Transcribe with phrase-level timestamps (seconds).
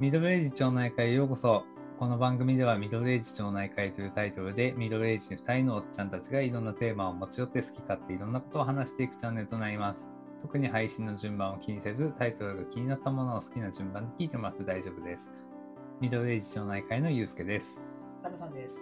[0.00, 1.64] ミドルエイジ町内会へようこそ。
[1.98, 10.06] この番組ではミドルエイジ町内会というタイトルでミドルエイジ2人のおっちゃんたちがいろんなテーマを持ち寄って好き勝手いろんなことを話していくチャンネルとなります。
[10.40, 15.28] 特に配信の順番を気にせずタイトルが気になったものを好きな順番で聞いてもらって大丈夫です。
[16.00, 17.80] ミドルエイジ町内会のゆうすけです。
[18.22, 18.76] タムさんです。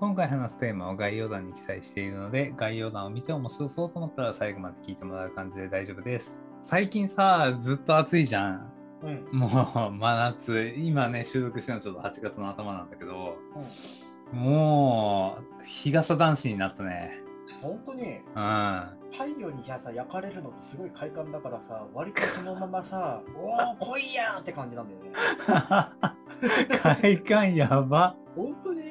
[0.00, 6.40] 今回話すテーマを概要欄に記載しているので概要欄を見て面白そうと思ったら最後まで聞いてもらう感じで大丈夫です。
[6.62, 8.77] 最近さ、ずっと暑いじゃん。
[9.02, 9.28] うん。
[9.38, 13.36] もう真夏、今ね、収録してるのちょっと8月の頭なんだけど、
[14.32, 17.22] もう、日傘男子になったね。
[17.62, 18.02] 本当に？
[18.04, 18.18] うん。
[19.10, 25.10] 太陽にじゃあさ焼かれるのってすごい快感だからさ割とそのままさ おお来いやーって感じなんだよね。
[27.00, 28.14] 快感やば。
[28.36, 28.82] 本当に？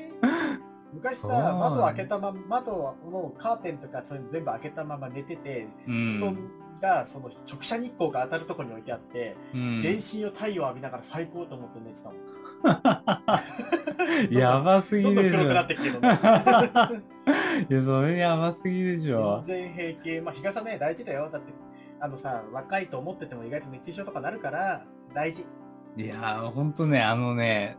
[0.93, 6.13] 昔さ窓開けたまま窓のカーテンとかそういうの全部開けたまま寝てて、うん。
[6.13, 6.37] 布団
[6.81, 12.17] がその直射日光が当たるところに置いてあって、うん全身を太陽浴びながら最高と思って寝てたもん。
[14.31, 15.37] やばすぎどんどんでしょ。
[15.37, 16.19] 黒くなってきてるのね。
[17.69, 19.41] いや、それやばすぎでしょ。
[19.43, 20.21] 全然平気。
[20.21, 21.29] まあ日傘ね大事だよ。
[21.31, 21.53] だって
[21.99, 25.45] あのさ若いと思ってても意外と熱中症とかなるから大事。
[25.97, 27.75] いやー、ほんとね、あのね、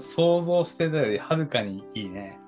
[0.00, 2.38] 想像してたよりはるかにいいね。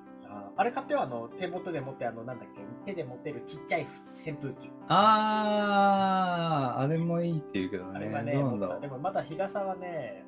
[0.59, 3.87] ああれ買ってよあの手元で持ってあのなんだっけ手で持ってるちっちゃい
[4.27, 4.71] 扇風機。
[4.89, 7.91] あー、あれもいいって言うけどね。
[7.95, 8.33] あれはね、
[8.81, 10.25] でもまだ日傘はね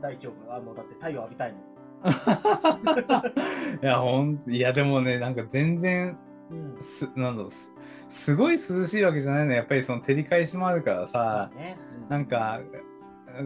[0.00, 0.52] 大丈夫。
[0.52, 1.62] あのだって太陽浴びたいもん。
[3.82, 6.16] いや、ほん、いや、でもね、なんか全然、
[6.50, 6.78] うん。
[6.82, 7.70] す、なんだろう、す、
[8.08, 9.52] すごい涼しいわけじゃないの。
[9.52, 12.60] やっぱりその照り返しもあるからさ、ね、うんなんか、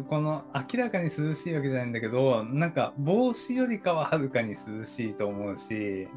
[0.08, 6.08] この明らかに涼しいわけじゃないんだけど、なんか帽子よりかははるかに涼しいと思うし、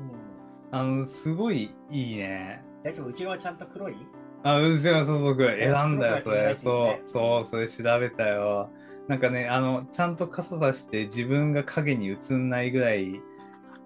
[0.72, 0.78] うん。
[0.78, 2.64] あの、すごいいいね。
[2.84, 3.96] 大丈夫うちはちゃんと黒い？
[4.44, 6.56] あ、うちはそうそう、選んだよ、それ。
[6.56, 8.70] そうそう、それ調べたよ。
[9.08, 13.22] なんかね、あの、ちゃんと傘さして自分が影に映んないぐらい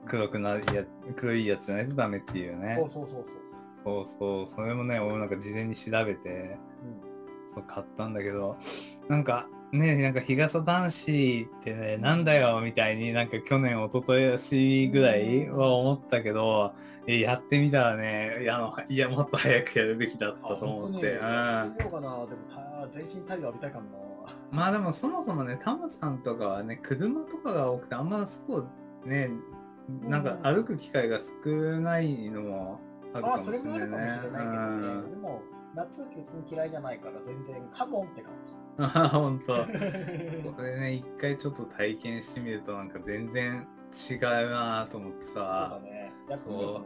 [0.06, 0.84] 黒くなるや、
[1.16, 1.88] 黒いやつじゃない？
[1.88, 2.76] とダメっていうね。
[2.78, 3.26] そうそうそうそう。
[3.84, 7.10] そうそう、それもね、俺なんか事前に調べて、うん
[7.52, 8.58] そう買ったんだけど、
[9.08, 16.74] なんかね、なんか日傘男子ってね、なんだよみたいになんか去年、一昨年ぐらいは思ったけど、
[17.06, 21.14] えやってみたらね、いや、あのいやもっと早くやるべきだったと思って。
[21.14, 22.10] うんやってみようかな。
[22.18, 23.98] でもた全身太陽浴びたいかもな。
[24.52, 28.68] まあでもそもそもね、タムさんとかはね、車とかが多くて、あんま外
[29.06, 29.30] ね、
[30.02, 32.80] なんか歩く機会が少ないのも
[33.14, 34.08] あるかああ、もしそれもあれないね。
[34.08, 34.88] るかもしれないけどね。
[34.88, 35.42] うんでも、
[35.76, 38.52] 夏別に嫌いじゃないから全然カモンって感じ。
[38.84, 39.56] あ本当。
[40.56, 43.68] これね、一回ちょっと体験してみるとなんか全然
[44.10, 44.20] 違う
[44.50, 45.80] なと思ってそうださ。
[45.84, 46.12] ね。
[46.30, 46.82] やってみよ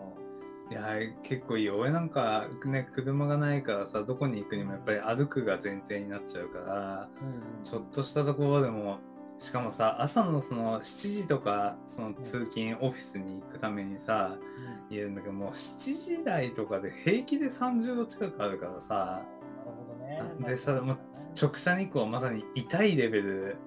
[0.70, 0.74] う。
[0.74, 1.78] いや、結構いいよ。
[1.78, 7.26] 俺なんかね、車がないからさ、どこに行くにもやっぱり歩くが前提になっちゃうから、う
[7.62, 9.00] んちょっとしたところでも、
[9.38, 10.84] しかもさ、朝のその7
[11.22, 19.26] 時とか、その通勤、オフィスに行くためにさ、言えるんだけども、7時台とかで平気で30度近くあるからさ、
[20.06, 20.48] なるほどね。
[20.48, 20.98] でさ、もう
[21.42, 23.58] 直射日光はまさに痛いレベル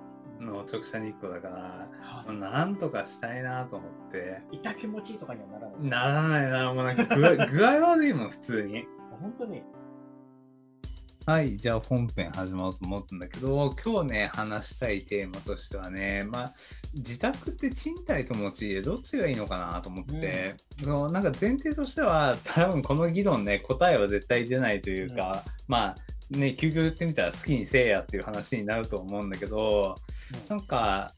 [0.40, 4.42] の直射日光だから、あそうなんとかしたいなと思って。
[4.52, 5.84] 痛気持ちいいとかにはならない。
[5.84, 8.86] ならないな、もうなんか具合 具合悪いもん、普通に。
[9.20, 9.62] 本当に。
[11.26, 16.52] はい、じゃあ本編始まろうと思ったんだけど、今日ね、話したいテーマとしてはね、まあ、
[16.94, 25.96] 自宅って賃貸と持ち家、どっちがいいのかなと思って、そのなんか前提としては、多分この議論ね、答えは絶対出ないというか、まあ、
[26.30, 29.96] ね、究極言ってみたら好きにせえやっていう話になると思うんだけど、
[30.48, 31.12] なんか、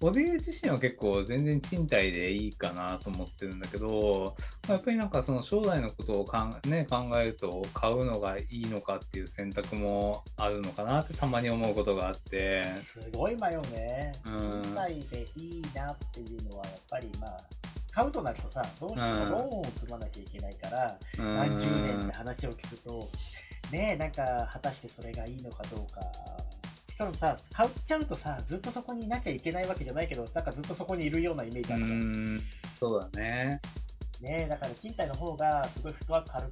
[0.00, 4.34] 俺自身は結構全然賃貸でいいかなと思ってるんだけど、
[4.68, 12.64] まあやっぱりなんかその将来のことをかん、ね、考えると買うのがいいのかっていう選択もあるのかなってたまに思うことがあって。
[12.64, 14.12] すごい迷うね。
[14.26, 17.36] うん賃貸でいいなっていうのはやっぱりまあ、
[17.90, 23.02] 買うとなるとさ、どうしてうんもローンを組まなきゃいけないから、うん何十年って話を聞くと、
[23.72, 26.00] ねえ、なんか果たしてそれがいいのかどうか。
[26.96, 32.36] しかもさ、買っちゃうとさ、ずっとそこにいなきゃいけないわけじゃないけど、なんかずっとそこにいるようなイメージうあるじゃん。
[32.36, 32.42] ん、
[32.80, 33.60] そうだね。
[34.22, 36.46] ねえ、だから賃貸の方がすごいフットワーク軽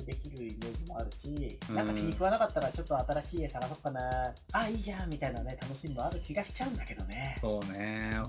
[0.00, 1.28] くできるイメージもあるし、
[1.68, 7.38] うんなんか気に食わなかったらちょっと新しい家探そうかな、あ、いいじゃんみたいなね、楽しみもある気がしちゃうんだけどね。
[7.40, 8.20] そうね。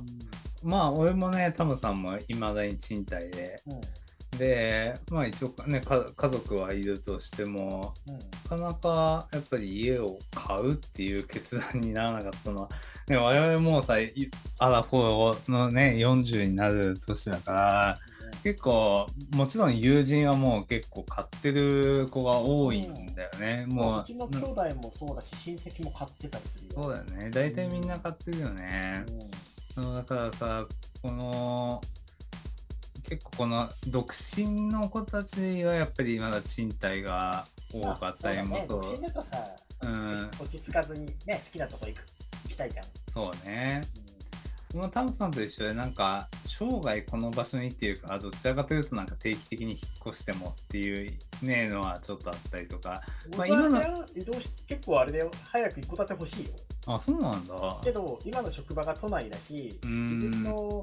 [0.62, 3.60] うまあ、俺もね、タムさんも未だに賃貸で。
[3.66, 3.74] ん。
[3.74, 3.82] うん。
[4.38, 8.20] で、まあ一応ね、か家族はいるとしても、うん。
[8.50, 12.69] なかなかやっぱり家を買うっていう決断にならなかったのは、
[13.07, 14.13] ね、我々もうさ、い
[14.59, 18.00] アラフォーのね、40になる年だから、
[18.44, 24.38] 結構もちろん友人はもう結構買ってる子が多いんだよね、もうそううちの兄
[24.69, 26.83] 弟もそうだし、親戚も買ってたりするよ。
[26.83, 27.31] そうだよね。
[27.31, 29.03] 大体みんな買ってるよね、
[29.77, 29.95] うん。
[29.95, 30.68] だからさ
[31.01, 31.81] この
[33.09, 38.82] 結構この独身の子たちはやっぱりまだ賃貸が多かったりもあそう。
[38.82, 39.38] だね、独身だとさ、
[39.82, 40.32] うん。
[40.40, 42.06] 落ち着かずにね、好きなとこ行く
[42.44, 42.86] 行きたいじゃん。
[43.14, 43.82] そうね。
[44.72, 49.80] このタムさんと一緒でなんか生涯この場所にっていうかどちらかというとなんか定期的に引っ
[50.10, 53.02] 越してもっていうねのはちょっとあったりとか。
[53.32, 53.86] うん、まあ今のね
[54.16, 56.52] 移動し結構あれで早く一戸建て欲しいよ。
[56.88, 57.56] あそうなんだ。
[57.84, 60.82] けど、今の職場が都内だし、自分の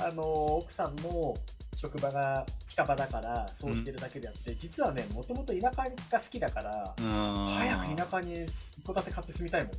[0.00, 1.34] あの奥さんの
[1.80, 7.46] 職場が近場だから、そうしてるだけであって、実はね、もともと田舎が好きだから、うん。
[7.46, 9.72] 早く田舎に一戸建て買って住みたいもん。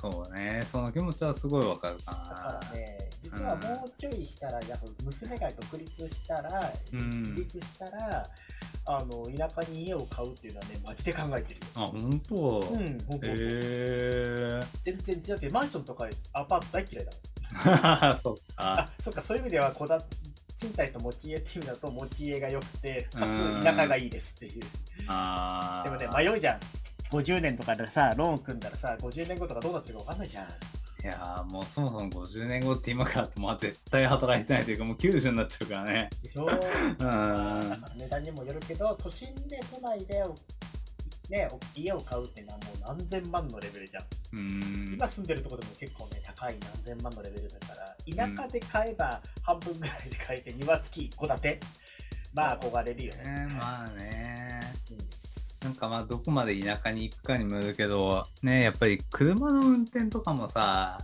[0.00, 0.62] そうね。
[0.70, 7.10] その気持ちはすごいわかるかだなからね、実はもうちょいしたら、やっぱ娘が独立したら、うん。
[7.20, 8.26] 自立したら、
[8.86, 11.66] あの田舎に家を買うっていうのはね、マジで考えてるよ。
[11.74, 12.36] あ本当？
[12.70, 17.24] うん、本当、へえ全然、だってマンションとかアパート大嫌いだもん。
[18.20, 20.02] そっあか、そっか、そういう意味では、こだ
[20.56, 24.60] 賃貸と持ち家っていう意味だと、持ち家が良くて、かうんつ田舎がいいですっていう。
[24.60, 24.66] で
[25.90, 26.60] もね、迷うじゃん。
[27.10, 30.48] 50年とかでさ、ローン組んだらさ、50年後とかどうなってるか分かんないじゃん。
[31.02, 36.46] いやーもうそもそも50年後って今からとまあ絶対働いてないというかもう90になっちゃうからねでしょ？
[36.46, 36.50] うん
[37.98, 40.24] 値段にもよるけど、都心で都内で、
[41.30, 44.04] ね、家を買うってもう何千万のレベルじゃん。
[44.32, 44.94] うーん。
[44.94, 51.60] 今住んでるところでも結構ね、高い何千万のレベルだから、田舎で買えば半分ぐらいで買えて、庭付き戸建て。
[52.34, 53.22] まあ憧れるよね。
[53.24, 53.46] ね。
[53.58, 54.60] まあね。
[54.90, 54.98] うん。
[55.64, 60.98] なんかまあどこまで田舎に行くかにもよるけどねやっぱり車の運転とかもさ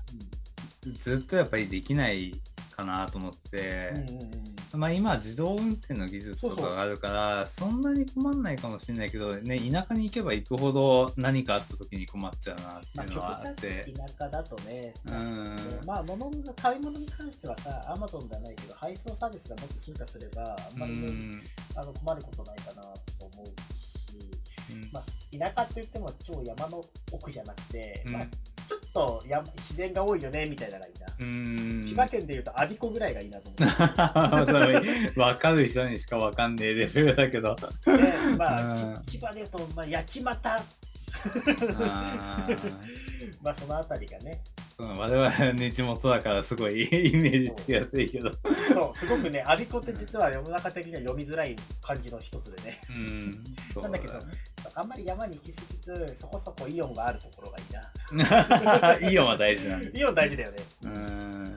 [0.93, 2.35] ずっとやっぱりできない
[2.77, 15.57] かなと思って、うんうんうんうんまあ今は自動運転の技術とかがあるからそんなに困んないかもしれないけどね田舎に行けば行くほど何かあった時に困っちゃうなっていうのはあっ端て、に田舎だとね、うん。
[15.87, 21.43] まあ、物の買い物に関してはさ、アマゾンではないけど、配送サービスがもっと進化すれば、あんまりね、うん。
[21.75, 22.91] あの困ることないかなと
[23.33, 23.47] 思う
[23.77, 24.15] し、
[24.73, 24.91] うん。
[24.93, 28.13] まあ、田舎って言っても超山の奥じゃなくて、うん。
[28.13, 28.27] まあ、
[28.91, 31.07] っと山自然が多いよねみたいなのがいいな。
[31.19, 31.83] うん。
[31.85, 34.53] 千葉県でいうと我孫子ぐらいがいいなと思って。
[34.53, 37.57] それ分かる人にしか分かんねえレベルだけど。
[37.57, 38.03] で
[38.37, 40.39] まあ、千葉でいうと、まあ、八街。
[40.45, 42.75] あー。
[43.43, 44.43] まあそのあたりがね、
[44.81, 48.31] うん我々ね地元だからすごいイメージつきやすいけど。
[48.73, 52.81] そう、すごくね、我孫子って実は世の中的には読みづらい漢字の一つでね。
[52.89, 54.21] うんなんだけどね、
[54.75, 59.01] あんまり山に行き過ぎず、そこそこイオンがあるところがいいな。
[59.11, 60.59] イオンは大事なんだイオン大事だよね。
[60.85, 61.57] うん。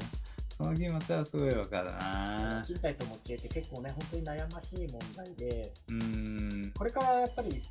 [0.57, 2.61] その気持ちはすごい分かるな。
[2.65, 6.73] 賃貸と持ち家って結構ね、本当に悩ましい問題で、うん。
[6.77, 7.61] これからやっぱり、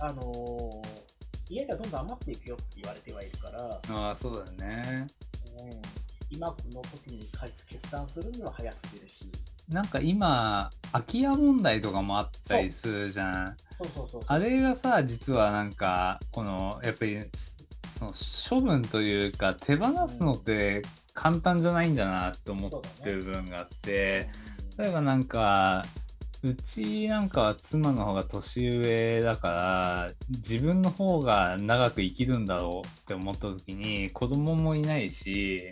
[0.00, 1.05] あのー
[1.48, 5.06] 家がどんどん余っていくよって言われてはいるから、ああそうだよね。
[5.60, 5.70] うん、
[6.30, 9.30] 今の時に決断するには早すぎるし、
[9.68, 13.56] なんか今空き家問題とかもあったりするじゃん。
[13.70, 14.22] そうそうそうそう。
[14.26, 17.24] あれがさ実はなんかこのやっぱり
[17.98, 18.12] その
[18.50, 20.82] 処分というか手放すのって
[21.14, 22.70] 簡単じゃないんだなって思っ
[23.02, 24.28] てる部分があって、
[24.78, 25.84] 例えばなんか
[26.46, 35.70] うちなんかは妻の方が年上だから自分の方が長く生きるんだろうって思った時に子供もいないし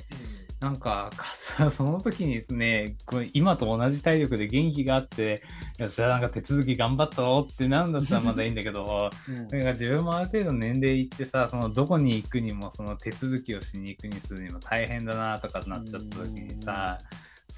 [0.59, 1.12] なんか
[1.57, 5.45] かその時にですねこれ今と同じ体力で元気があって
[5.78, 9.35] よっしゃなんか手続き頑張ったろってなんだったらまだいいんだけどうん。
[9.38, 16.99] うんだから自分もある程度年齢いってさそのどこに行くにもその手続きをしに行くにするにも大変だなとかなっちゃった時にさ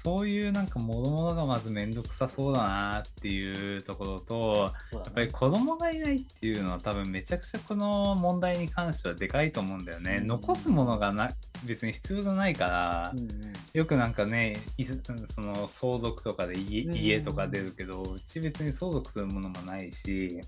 [0.03, 10.19] そういうなんかもろもろがまず面倒くさそうだなっていうところとねやっぱり子供がいないっていうのは多分めちゃくちゃこの問題に関してはでかいと思うんだよね。
[10.21, 11.31] うん残すものがな
[11.65, 14.93] 別に必要じゃないから、うんうんよくなんかねいそ
[15.41, 20.39] の相続とかで家うん家とか出るけどうち別に相続するものもないし。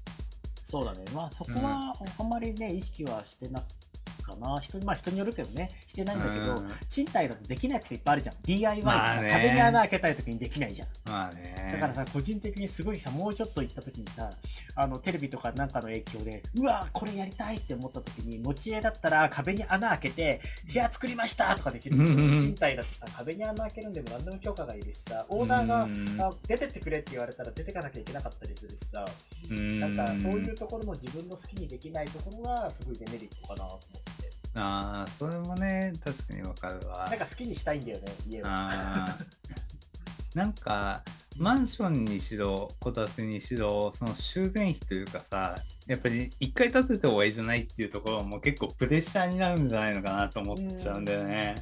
[0.63, 1.03] そうだね。
[1.13, 3.63] まあそこはあんまりね、意識はしてな
[4.29, 4.59] かな。
[4.59, 8.35] 人にまあ人によるけどね、してないんだけど、うん賃貸だとできないこといっぱいあるじゃん。
[8.43, 10.87] DIY とか、まあね壁に穴開けたい時にできないじゃん。
[11.05, 11.71] まあね。
[11.73, 14.31] だからさ、個人的にすごいさ、もうちょっと行った時にさ、
[14.75, 29.05] あの、テレビとかなんかの影響で、うわこれやりたいって思った時に、持ち家だったら壁に穴開けて、部屋作りましたとかできるけど、うんうんうん賃貸だとさ、壁に穴開けるんでも何でも許可がいるしさ、オーナーが、うんあ出てってくれって言われたら出てかなきゃいけなかったりするしさ、
[29.51, 33.79] うんなんかそういうところの自分の好きにできないところがすごいデメリットかなと思っ
[34.17, 34.18] て。
[34.55, 37.07] ああそれもね確かにわかるわ。
[37.09, 38.45] なんか好きにしたいんだよね、家を。
[38.47, 39.25] あー。
[40.35, 41.03] なんか
[41.37, 51.55] マンションにしろ戸建てにしろその修繕費というかさやっぱり一回建てて終わりじゃないっていうところも結構プレッシャーになるんじゃないのかなと思っちゃうんだよね。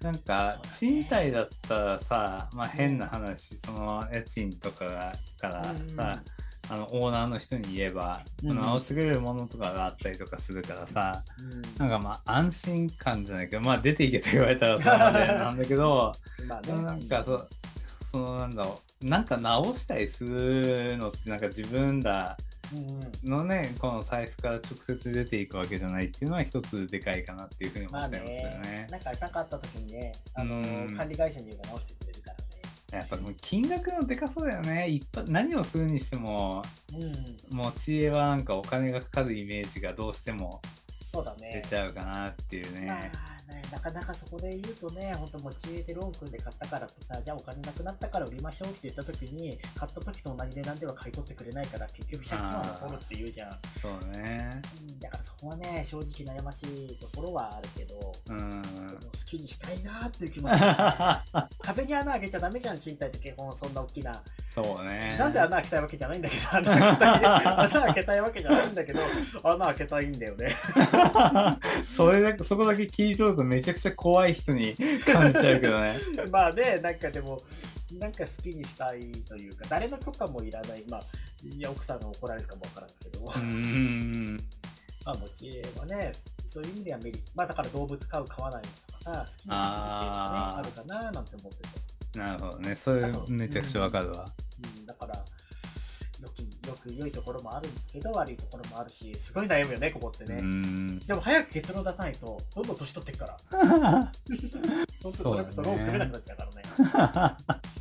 [0.00, 5.64] なんか賃貸だったらさ、まあ、変な話その家賃とかから
[5.96, 6.22] さ、
[6.68, 16.12] あのオーナーの人に言えば、うん、直してくれるものとかがあったりとかするからさ、うん、なんかまあ安心感じゃないけどまあ出ていけと言われたらそうなんだ けど
[16.48, 17.48] まあ、ね、なんかそ
[18.10, 22.36] そのなんだろうなんか直したりするのってなんか自分ら
[23.22, 28.50] のね、この財布から直接出ていくわけじゃないっていうのは一つでかいかなっていうふうに思ってますよね。
[28.52, 28.86] まあ、ね。
[28.90, 32.05] なんかなかった時にね、あの管理会社に言えば直してくれ。
[32.96, 34.88] やっぱもう金額のでかそうだよね。
[34.88, 36.62] 一発何をするにしても、
[37.50, 40.60] うん、持ち家はなんかお金がかかるイメージがどうしても
[41.52, 43.10] 出ちゃうかなっていうね。
[43.66, 53.50] ね、なかなかそこで言うとね、本当持ち家でローン組んで買ったからってさ、じゃあお金なくなったから売りましょうって言った時に、買った時と同じ値段では買い取ってくれないから、結局借金は残るって言うじゃん。
[53.80, 54.98] そうね、うん。
[55.00, 60.76] だからそこはね、正直悩ましいところはあるけど、うん、好きにしたいなっていう気持ち、ね、
[61.60, 64.22] 壁に穴開けちゃダメじゃん、賃貸って基本そんな大きな。
[64.54, 65.16] そうね。
[65.18, 69.00] なんで穴開けたいわけじゃないんだけど、穴開けたい 穴開けたいわけじゃないんだけど、
[69.42, 70.56] 穴開けたいんだよね。
[71.84, 75.96] それだけ、そこだけ聞いとるとめちゃくちゃ怖い人に感じちゃうけどね。
[76.30, 77.40] まあね、なんかでも、
[77.92, 81.00] なんか好きにしたいというか、誰の許可もいらない、まあ、
[81.44, 84.36] いや奥さんが怒られるかもわからんけど、うん。
[85.04, 86.12] まあ、持ち家はね、
[86.46, 91.58] そういう意味ではメリット、まあだから動物飼う、飼わないとかさ、好きなことっていうのはね、あるかななんて思って
[92.12, 92.18] て。
[92.18, 94.32] なるほどね、それめちゃくちゃわかるわ。
[94.78, 95.24] うん、だから、
[96.26, 100.42] よきよく良いところもあるけど悪いところもあるしすごい悩むよねここってね。
[101.06, 104.12] でも早く結論出さないとどんどん年取っていくから。
[105.00, 106.62] そうするとそれこそローン組めなくなっちゃうからね。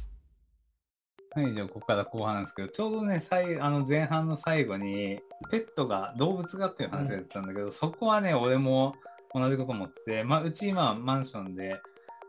[1.36, 5.20] はい、じゃあここから後半なんですけど、ちょうどね、最あの前半の最後に、
[5.52, 8.96] ペットが、動物がっていう話が出たんだけど、うん、そこはね、俺も
[9.34, 11.82] 同じこと思ってて、まあ、うち今マンションで、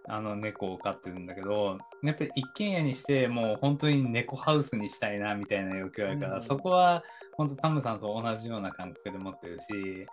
[0.09, 7.03] あの猫を飼ってるんだけど、やっぱり一軒家にしてもう本当に猫ハウスにしたいなみたいな欲求あるから、うん、そこは
[7.37, 10.07] 本当タムさんと同じような感覚で持ってるし、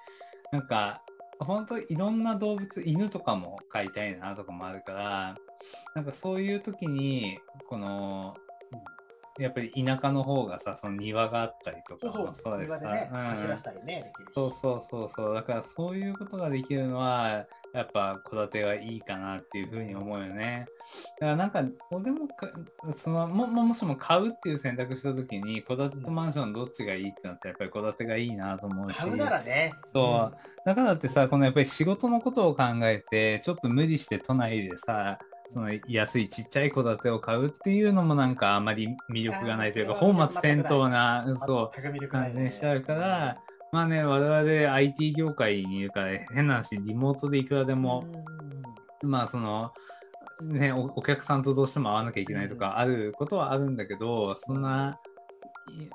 [0.51, 1.01] なんか
[1.39, 5.35] 本当いろんな動物、犬とかも飼いたいなとかもあるから、
[5.95, 8.35] なんかそういう時に、この、
[9.39, 15.33] やっぱり田舎の方がさ、その庭があったりとかもそうですさ、ねうん、走らせたりね、できるそうそうそうそう。
[15.33, 20.67] だからそういうことができるのは、やっぱ戸建てはいいかなっていうふうに思うよね。
[21.19, 22.27] だからなんか、俺も
[22.95, 28.97] そのも、もしも買うっていう選択した時に、戸建てとマンションどっちがいいってなったら、やっぱり戸建てがいいなと思うし。
[28.97, 29.73] 買うならね。
[29.91, 30.67] そう。
[30.67, 35.17] だからってさ、このやっぱり仕事のことを考えて、ちょっと無理して都内でさ、
[35.49, 43.37] その安いちっちゃい戸建てを買うっていうのもなんかあまり魅力がないというか、本末転倒な、そう、感じにしちゃうから、
[43.73, 48.05] まあね、我々 IT 業界にいるから、変な話、リモートでいくらでも、
[49.01, 49.73] まあその、
[50.43, 54.99] ねお、お客さんとどうしても会わなきゃいけないとかあることはあるんだけど、そんな、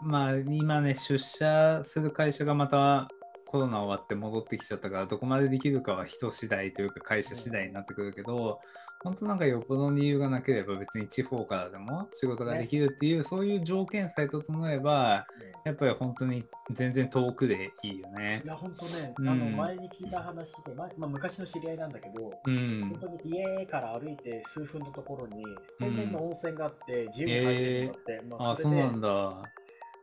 [0.02, 3.06] まあ今ね、出社する会社がまた
[3.47, 8.58] コロナ終わって戻ってきちゃったから、どこまでできるかは人次第というか会社次第になってくるけど、
[9.04, 18.42] 本当なんかよっぽどの理由がなければ別に地方からでも仕事ができるっていう、ね、そういう条件さえ整えば、ね、やっぱり本当に全然遠くでいいよね。
[18.44, 25.44] いや、本当ね、うん、あの前に聞いた話で、ままあ、昔の知り合いなんだけど、うん、本当に家から歩いて数分のところに
[25.78, 29.42] 天然の温泉があって、自由に入れるのって、えー、まあ、そうなんだ。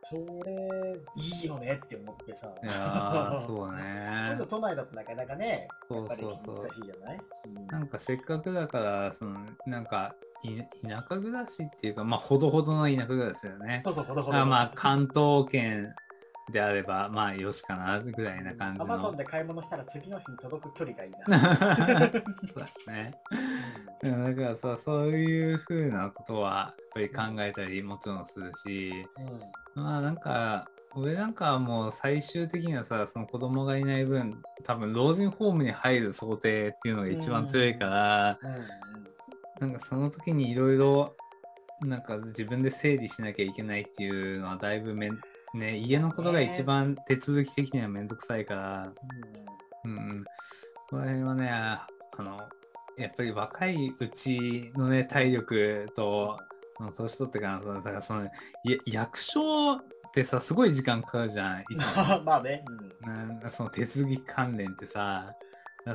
[0.07, 2.47] それ、いいよねって思ってさ。
[2.63, 3.83] いやそうね。
[4.29, 6.35] 今度都内だとなかなかね、やっぱり難
[6.69, 7.19] しいじゃない？
[7.71, 10.15] なんかせっかくだから、その、なんか、
[10.83, 13.81] 田舎暮らしっていうか、まあ、ほどほどの田舎暮らしだよね。
[13.83, 14.45] そうそう、ほどほど。
[14.45, 15.95] まあ、関東圏
[16.51, 18.85] であれば、まあ、よしかな、ぐらいな感じの。
[18.85, 21.19] アマゾンで買い物したら次の日に届く距離がいいな。
[22.11, 23.19] そうだね。
[24.01, 38.39] だからさ、そういうふうなことは、やっぱり考えたりもちろんするし、うんまあなんか、俺なんかはもう最終的にはさ、その子供がいない分、多分老人ホームに入る想定っていうのが一番強いから、
[39.59, 41.13] なんかその時にいろいろ、
[41.81, 45.09] なんか自分で整理しなきゃいけないっていうのはだいぶめ
[45.55, 48.91] ね、家のことが一番手続き的にはめんどくさいから、
[49.85, 50.25] うん、うん、
[50.89, 52.41] この辺はね、あの、
[52.97, 56.39] やっぱり若いうちのね、体力と、
[56.77, 58.29] その年取ってから、だからその、
[58.85, 59.83] 役所っ
[60.13, 61.63] てさ、すごい時間かかるじゃん。
[62.25, 62.65] まあね。
[63.43, 65.33] うん、その手続き関連ってさ、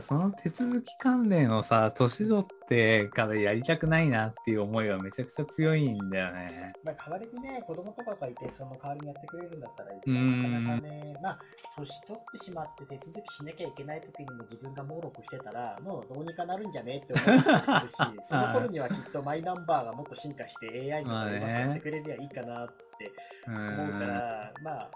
[0.00, 6.72] その手続き関連をさ、年取ってからやりたくないなっていう思いはめちゃくちゃ強いんだよね。
[6.84, 11.38] まあ、代わりにね、子供とかがいて、その代わりにやってくれるんだったらいいけど、なかなかね、まあ、
[11.76, 23.10] 年取ってしまって手続きしなきゃいけない時にも自分が登録してたら、もうどうにかなるんじゃねって思ったりするし、 その頃にはきっとマイナンバーがもっと進化して AI とかうまくやってくれりゃいいかなって
[23.48, 24.90] 思うから、まあ、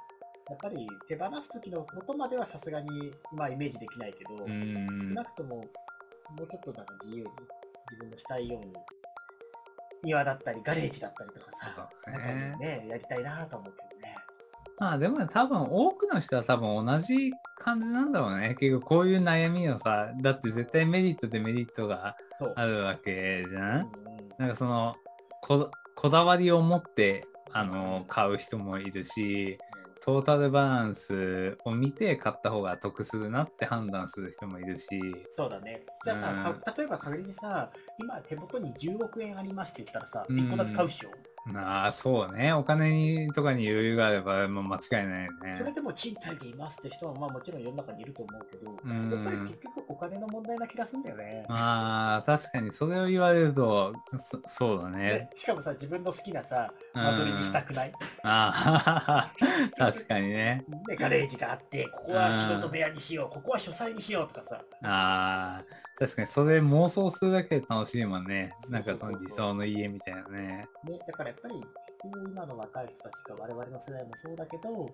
[0.48, 5.64] やっぱり手放す時のことまではさすがに、まあ、イメージできないけど、少なくともも
[6.42, 7.30] うちょっとなんか自由に
[7.90, 8.72] 自分のしたいように
[10.02, 14.16] 庭だったりガレージだったりとかさ、ね、ねやりたいなと思うけどね。
[14.78, 18.56] まあでも多分多くの人は多分同じ感じなんだろうね。
[18.58, 22.16] 結局こういう悩みをさ、だって絶対メリットでメリットが
[22.56, 23.62] あるわけじゃん？
[23.62, 23.88] うんうん、
[24.36, 24.96] なんかその
[25.40, 29.58] こ、こだわりを持ってあの買う人もいるし、
[30.04, 34.86] トータルバランスを見て買った方が得するなって判断する人もいるし。
[35.30, 35.80] そうだね。
[36.04, 41.08] じゃあさ、うん、例えば仮にさ、今手元に10億円ありますって言ったらさ、1個だけ買うっしょ、
[41.52, 42.54] ああ、そうね。
[42.54, 45.56] お金にとかに余裕があれば、もう間違いないね。
[45.58, 51.44] それでも賃貸でいますって人は、まあもちろん世の中にいると思うけど、やっぱり結局お金の問題な気がするんだよね。
[51.50, 53.94] ああ、確かにそれを言われると、
[54.30, 59.32] そそうだね、ね、しかもさ、自分の好きなさ、間取りにしたくないああ、
[59.76, 60.64] 確かにね。
[60.88, 64.64] で、ガレージがあって、ここは仕事部屋にしよう、ここは書斎にしようとかさ。
[64.82, 65.84] ああ。
[65.98, 68.52] 確かにそれ妄想するだけで楽しいもんね。
[68.68, 70.66] なんかその理想の家みたいなね。
[70.84, 71.54] ね、だからやっぱり
[72.04, 74.90] 今の若い人たちか我々の世代もそうだけど、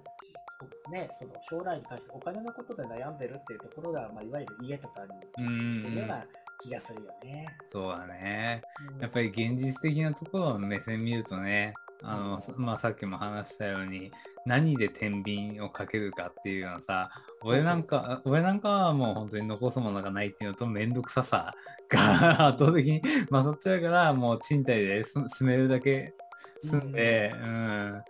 [0.92, 6.24] ね、その将来に関してお金のことで悩んでるっていうところが、まあ、いわゆる家とかに直結してるような
[6.62, 7.46] 気がするよね。
[7.72, 8.62] そうだね。
[9.00, 14.10] やっぱり現実的なところを目線見るとね、あの、まあ、さっきも話したように、
[14.46, 17.10] 何で天秤をかけるかっていうようなさ、
[17.42, 21.54] 俺なんか、俺なんかはもう本当に残すものがないっていうのと、めんどくささ
[21.88, 26.14] が 圧倒的に勝っちゃうから、もう賃貸で住めるだけ
[26.62, 27.48] 住んで、うん、う
[27.96, 28.02] ん。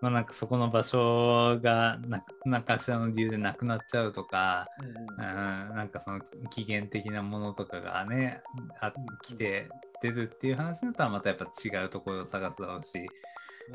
[0.00, 1.98] まあなんかそこの場所が
[2.44, 8.42] 何かしらの理由でなくなっちゃうとか、うん、うん、なんかその期限的なものとかがね、
[8.80, 9.68] あ来て
[10.00, 13.08] 出るっていう話だったらまたやっぱ違うところを探すだろうし、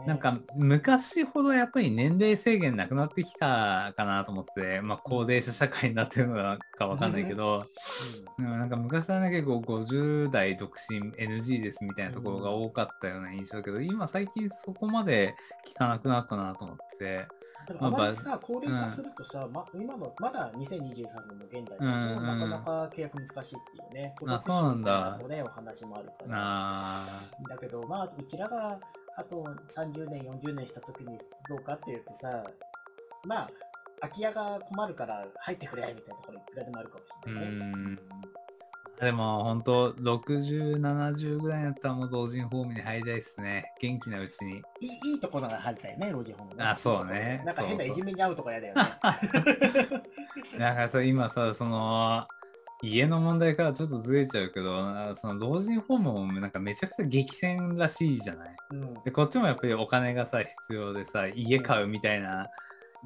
[0.06, 6.36] なんか昔ほどやっぱり年齢制限なくなってきたかなと思って、まあ高齢者社会になってるの
[6.78, 7.66] かわかんないけど、
[8.38, 15.36] うん、なんか昔はね結構50代独身 NG ですみたいなところが多かったような印象だけど、今最近そこまで
[15.68, 17.28] 聞かなくなったなと思って。
[17.68, 25.18] でもあまりさ、高齢化するとさ、うん、ま、今の、まだ2023年の現代でも、なかなか契約難しいっていうね、あ、そうなんだ。
[25.28, 27.06] ね、お話もあるから。
[27.50, 28.80] だけど、まあ、うちらが
[29.16, 31.18] あと30年、40年した時に
[31.50, 32.44] どうかっていうとさ、
[33.26, 33.50] まあ、
[34.02, 37.98] 空き家が困るから入ってくれみたいなところいくらでもあるかもしれないね。
[39.04, 43.74] でも本当60、70ぐらいだったらもう老人ホームに入りたいですね。
[43.80, 44.54] 元気なうちに。
[44.54, 46.64] いいいいところが入りたいね、老人ホーム、ね。
[46.64, 47.42] あ、そうね。
[47.46, 48.82] なんか変ないじめに遭うとか嫌だよね。
[50.58, 52.28] なんかさ、今さ、その、
[52.82, 62.50] 家の問題からちょっとずれちゃうけど、その老人ホームもなんかめちゃくちゃ激戦らしいじゃない、うん、で、こっちもやっぱりお金がさ、必要でさ、家買うみたいな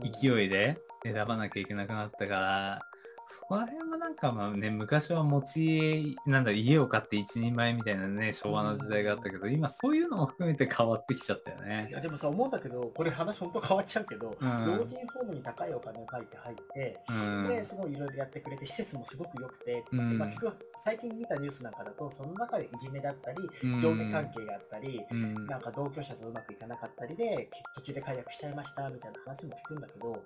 [0.01, 2.81] 勢いで選ばなきゃいけなくなったから、
[3.29, 11.87] そこら辺はなんかまあね、昔は持ち家、なんだ、家を買って一人前みたいなね、昭和の時代があったけど、今そういうのも含めて変わってきちゃったよね。
[11.89, 23.37] いや、でもさ、思うんだけど、これ話本当変わっちゃうけど、うん、老人ホームに高いお金を書いて入って、うん、で、すごいいろいろやってくれて、施設もすごく良くて、うん、まあ、聞く、最近見たニュースなんかだと、その中でいじめだったり、
[23.81, 25.05] 上下関係があったり、
[25.49, 30.23] なんか同居者とうまくいかなかったりで、途中で解約しちゃいましたみたいな話も聞くんだけど、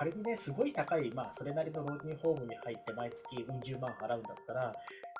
[0.00, 4.74] 仮にね、すごい高い、まあ、それなりの老人ホームに入って毎月うん十万払うんだったら、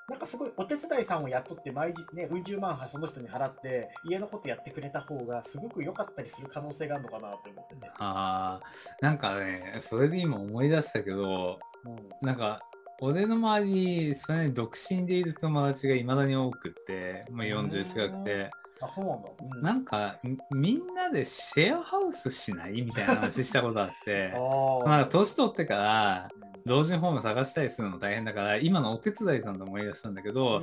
[0.09, 7.91] なんかすごいお手伝いさんを雇って毎日ね、うん十万その人に払って、家のことやってくれた方がすごく良かったりする可能性があるのかなって思ってね。
[7.99, 8.61] ああ、
[9.03, 11.89] なんかね、それで今思い出したけど、う
[12.25, 12.63] ん、なんか、
[13.03, 18.51] 俺の周り、それに独身でいる友達がいまだに多くって、まあ、40近くて、
[18.83, 19.29] あ、そうなんだ。
[19.57, 20.17] うん、なんか、
[20.51, 22.83] みんなでシェアハウスしない？
[22.83, 24.31] みたいな話したことあって、
[24.87, 26.29] なんか年取ってから、
[26.67, 30.63] 老人ホーム探したりするの大変だから、今のお手伝いさんと思い出したんだけど、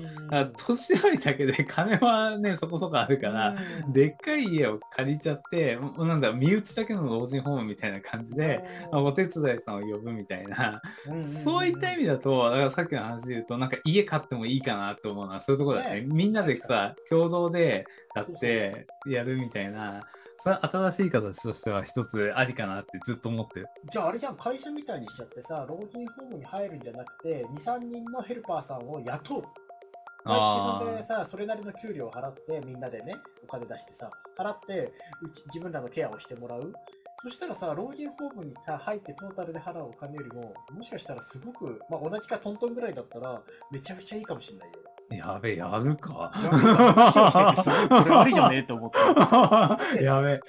[0.57, 3.55] 年寄りだけで金はね、そこそこあるから、
[3.89, 10.81] でっかい家を借りちゃって、なんだ、身内だけの老人ホームみたいな感じで、お手伝いさんを呼ぶみたいな、
[11.43, 16.01] そういった意味だと、だからさっきの話で言うと、なんか家買ってもいいかなって思うのは、そういうところだね。
[16.01, 20.03] みんなでさ、共同で買ってやるみたいな、
[20.53, 23.67] 新しい形としては一つありかなってずっと思ってる。
[23.89, 29.43] じゃああれじゃん、会社みたいにしちゃってさ、老人ホームに入るんじゃなくて、2、3人のヘルパーさんを雇う。
[30.25, 36.73] 毎月それでさ、それなりの給料を払って、みんなでね、お金出してさ、払って、うち自分らのケアをしてもらう。
[37.23, 44.79] そしたらさ、老人ホームにさ入ってトータルで払うお金よりも、もしかしたらすごく、まあ同じかトントンぐらいだったら、めちゃくちゃいいかもしれないよ。
[45.09, 46.33] やべえ、やるか。
[50.01, 50.41] やべえ。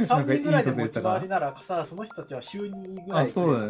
[0.00, 3.66] 3人ぐらいで持ち回りならさ、その人たちは週にぐらいでそうだ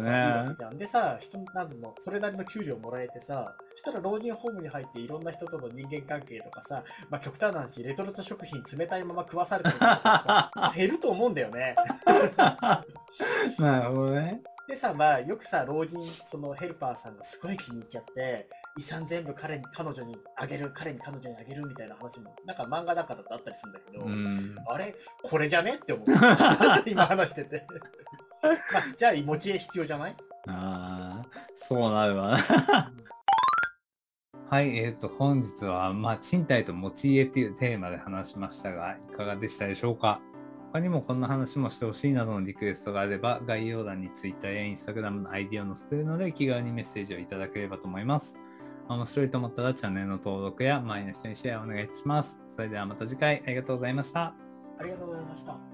[0.49, 0.55] ね。
[0.57, 0.69] じゃ。
[0.71, 6.61] でさ、人なんの、それなりの給料もらえてさ、したら老人ホームに入っていろんな人との人間関係とか。
[6.63, 10.51] さ、まあ極端な話、レトルト食品冷たいまま食わされてるとか。
[10.53, 11.75] さ、減ると思うんだよね。
[13.57, 14.41] なるほどね。
[14.69, 24.95] でさ、まあ、よくさ、老人、そのヘルパーさんがすごい気に入っちゃって、遺産全部彼に、彼女にあげる、彼に彼女にあげるみたいな話も、なんか漫画なんかだとあったりするんだけど、あれ？
[25.23, 25.79] これじゃね？
[25.81, 26.05] って思う。
[26.85, 27.65] 今話してて。
[28.43, 28.53] まあ、
[28.95, 30.15] じゃあ、持ち家必要じゃない？
[30.47, 32.37] ああ、そうなるわな。
[34.51, 40.21] はい、えっ、ー、と、本日は、まあ、賃貸と持ち家っていうテーマで話しましたが、いかがでしたでしょうか？
[40.71, 48.35] 他にもこんな話もしてほしいなどのリクエストがあれば、概要欄に Twitter や Instagram の ID を載せているので、気軽にメッセージをいただければと思います。
[48.87, 52.39] 面白いと思ったらチャンネルの登録や周りの人にシェアをお願いします。
[52.47, 54.33] それではまた次回ありがとうございました。
[54.79, 55.68] ありがとうございました。